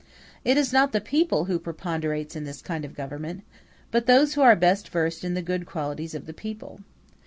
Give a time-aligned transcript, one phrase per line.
[0.43, 3.43] It is not the people who preponderates in this kind of government,
[3.91, 6.79] but those who are best versed in the good qualities of the people.